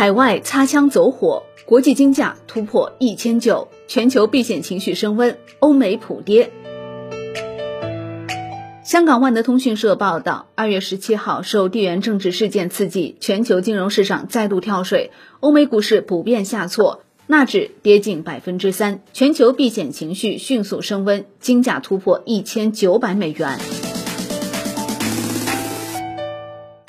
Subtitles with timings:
[0.00, 6.50] 海外擦枪走火，国际金价突破一千九，全球避险情绪升温，欧美普跌。
[8.82, 15.10] 香港万德通讯社报道，二月十七号，受地缘政治事件刺激，全球金融市场再度跳水，
[15.40, 23.58] 欧美股市普遍下挫，纳指跌近百分之三，全球避险情绪迅速升温，金价突破一千九百美元。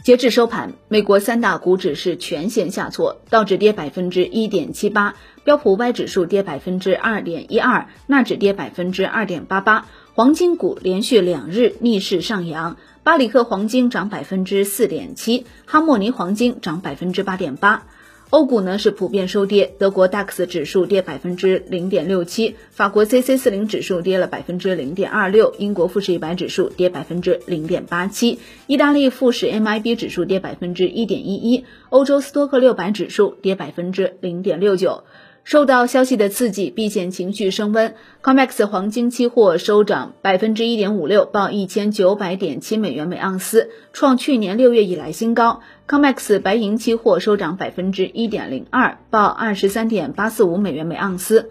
[0.04, 9.86] 截至收盘，美国三大股指是全线下挫，道指跌百分之一点七八，标普五指数跌百分之二点一二，纳指跌百分之二点八八。
[10.16, 17.84] 黄金股连续两日逆势上扬，巴里克黄金涨百分之四点七，哈莫尼黄金涨百分之八点八。
[18.32, 35.04] 欧股呢是普遍收跌，德国 DAX 指数跌百分之零点六七，法国 c c 四零指数跌了百分之零点二六，英国富时一百指数跌百分之零点八七，意大利富时 MIB 指数跌百分之一点一一，欧洲斯托克六百指数跌百分之零点六九。
[35.44, 37.96] 受到消息的刺激，避险情绪升温。
[38.24, 45.62] COMEX 黄金期货收涨百分之一点五六，报一千九百点七美元每盎司，创去年六月以来新高。
[45.88, 51.50] COMEX 白银期货收涨百分之一点零二，报二十三点八四五美元每盎司。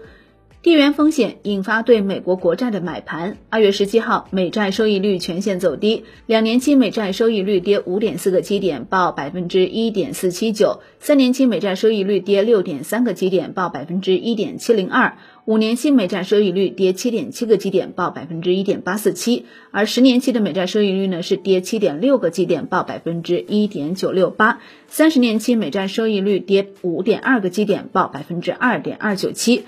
[0.62, 3.38] 地缘风险引发对美国国债的买盘。
[3.48, 15.14] 二月十七号，美债收益率全线走低，两年期美债收益率跌五点四个基点，报百分之一点四七九；三年期美债收益率跌六点三个基点，报百分之一点七零二；
[15.46, 29.64] 五年期美债收益率跌七点七个基点，报百分之一点八四七；而十年期的美债收益率呢是跌七点六个基点，报百分之一点九六八；三十年期美债收益率跌五点二个基点，报百分之二点二九七。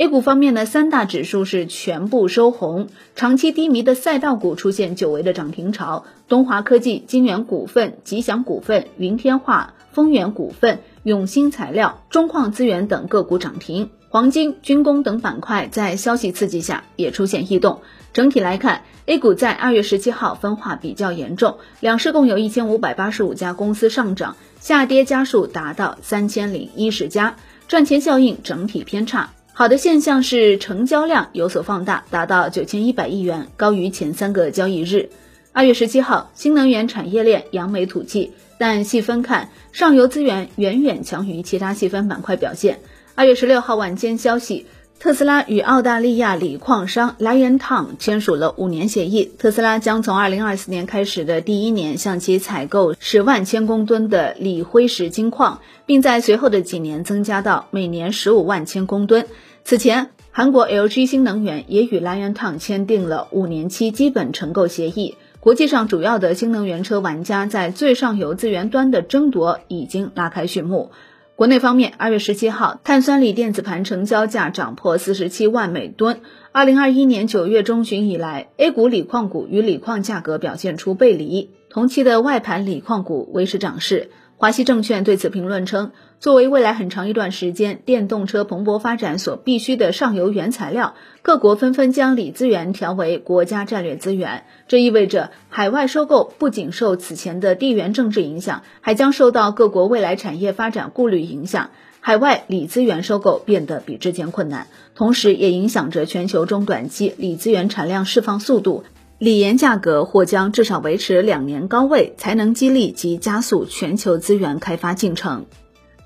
[0.00, 17.80] A 股方面呢，三大指数是全部收红，长期低迷的赛道股出现久违的涨停潮，东华科技、金源股份、吉祥股份、云天化、丰源股份、永兴材料、中矿资源等个股涨停，黄金、军工等板块在消息刺激下也出现异动。
[18.12, 27.34] 整体来看，A 股在二月十七号分化比较严重，两市共有一千五百八十五家公司上涨，下跌家数达到三千零一十家，
[27.66, 29.30] 赚钱效应整体偏差。
[29.58, 35.10] 好的现象是成交量有所放大，达到九千一百亿元，高于前三个交易日。
[35.50, 42.78] 二月十七号，新能源产业链扬眉吐气，但细分看，上游资源远远强于其他细分板块表现。
[43.16, 44.64] 二月十六号晚间消息，
[45.00, 59.26] 特斯拉与澳大利亚锂矿商 Liontown 签署了五年协议，特斯拉将从二零二四年开始的第一年向其采购十万千公吨的锂辉石金矿，并在随后的几年增加到每年十五万千公吨。
[59.62, 65.14] 此前，韩国 LG 新能源也与 Liontown 签订了五年期基本承购协议。
[65.38, 70.90] 国际上主要的新能源车玩家在最上游资源端的争夺已经拉开序幕。
[71.38, 76.20] 国内方面，二月十七号，碳酸锂电子盘成交价涨破四十七万每吨。
[76.50, 84.10] 二零二一年九月中旬以来，A 股锂矿股与锂矿价格表现出背离，同期的外盘锂矿股维持涨势。
[84.40, 85.90] 华西证券对此评论称，
[86.20, 94.44] 作为未来很长一段时间电动车蓬勃发展所必须的上游原材料，各国纷纷将锂资源调为国家战略资源。
[94.68, 101.70] 这意味着海外收购不仅受此前的地缘政治影响，还将受到各国未来产业发展顾虑影响。
[101.98, 108.84] 海外锂资源收购变得比之前困难，同时也影响着全球中短期锂资源产量释放速度。
[109.18, 115.46] 锂盐价格或将至少维持两年高位，才能激励及加速全球资源开发进程。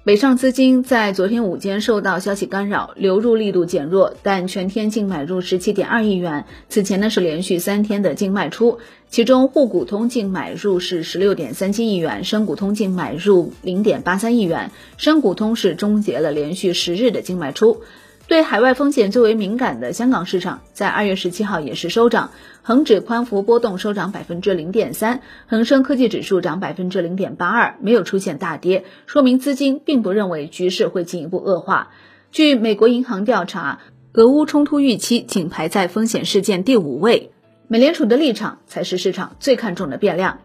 [0.03, 6.47] 北上资金在昨天午间受到消息干扰，流入力度减弱，但全天净买入十七点二亿元。
[6.71, 8.79] 此前呢是连续三天的净卖出，
[9.11, 17.83] 其中沪股通净买入是十六点三七亿元，深股通净买入零点八三亿元，深股通是终结了连续十日的净卖出。
[18.29, 22.31] 对海外风险最为敏感的香港市场，在二月十七号也是收涨，
[22.63, 31.91] 恒指宽幅波动收涨百分之零点三，恒生科技指数涨百分之零点八二，没有出现大跌，说明资金并不认为局势会进一步恶化。
[32.31, 33.81] 据美国银行调查，
[34.15, 37.33] 俄乌冲突预期仅排在风险事件第五位，
[37.69, 40.39] 美联储的立场才是市场最看重的变量。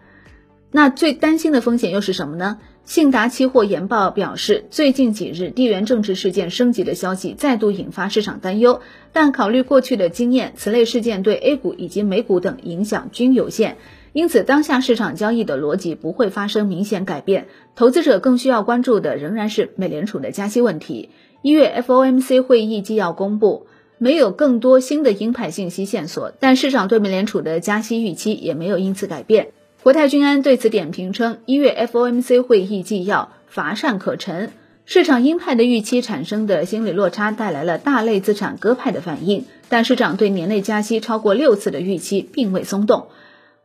[0.71, 2.59] 那最担心的风险又是什么呢？
[2.83, 8.79] 信达期货研报表示，最近几日地缘政治事件升级的消息再度引发市场担忧，
[9.11, 13.77] 但考虑过去的经验，此类事件对 A 股以及美股等影响均有限，
[14.13, 17.47] 因此当下市场交易的逻辑不会发生明显改变。
[17.75, 21.09] 投资者更需要关注的仍然是美联储的加息问题。
[21.41, 23.67] 一月 FOMC 会议纪要公布，
[23.97, 29.49] 没有更多新的鹰派信息线索，但市场对美联储的加息预期也没有因此改变。
[29.83, 34.51] 国泰君安对此点评称，一月 FOMC 会议纪要乏善可陈，
[34.85, 39.45] 市场鹰派的预期产生的心理落差，带来了大类资产鸽派的反应。
[39.69, 43.07] 但市场对年内加息超过六次的预期并未松动。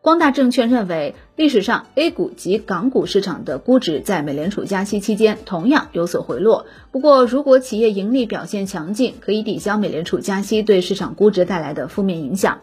[0.00, 6.66] 光大证券认为，历史上 A 股及港股市场的估值在美联储加息期间同样有所回落。
[6.90, 12.60] 不过，如果企业盈利表现强劲，可以抵消美联储加息对市场估值带来的负面影响。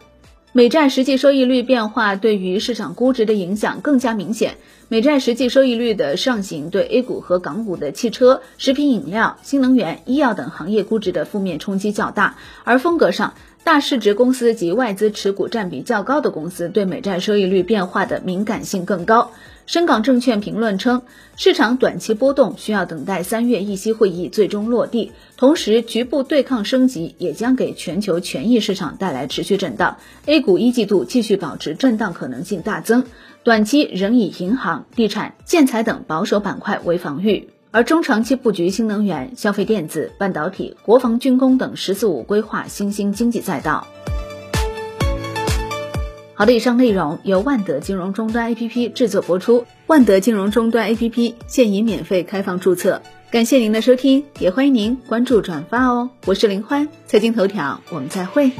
[0.52, 4.56] 美债实际收益率变化对于市场估值的影响更加明显。
[4.88, 12.34] 美债实际收益率的上行对 A 股和港股的汽车、食品饮料、新能源、医药等行业估值的负面冲击较大。
[12.64, 19.30] 而风格上，大市值公司及外资持股占比较高的公司对美债收益率变化的敏感性更高。
[19.66, 21.02] 深港证券评论称，
[21.36, 29.98] 市场短期波动需要等待三月议息会议最终落地，同时局部对抗升级也将给全球权益市场带来持续震荡。
[30.26, 33.04] A 股一季度继续保持震荡可能性大增，
[33.44, 43.86] 短期仍以银行、地产、建材等保守板块为防御，而中长期布局新能源、消费电子、半导体、国防军工等“十四五”规划新兴经济赛道。
[46.40, 49.66] 好的，以上内容由万德金融终端 APP 制作播出。
[49.88, 56.08] 万德金融终端 APP 现已免费开放注册，感谢您的收听，也欢迎您关注转发哦。
[56.24, 58.52] 我是林欢，财经头条，我们再会。